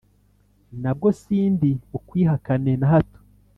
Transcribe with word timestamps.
na 0.81 0.91
bwo 0.95 1.09
sindi 1.21 1.71
bukwihakane 1.91 2.73
na 2.79 2.87
hato 2.91 3.19